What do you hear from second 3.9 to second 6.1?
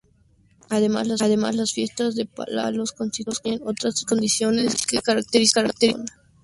tradiciones que caracterizan esta zona.